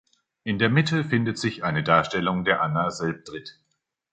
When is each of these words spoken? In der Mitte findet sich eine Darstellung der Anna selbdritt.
In 0.43 0.57
der 0.57 0.71
Mitte 0.71 1.03
findet 1.03 1.37
sich 1.37 1.63
eine 1.63 1.83
Darstellung 1.83 2.43
der 2.43 2.59
Anna 2.63 2.89
selbdritt. 2.89 3.59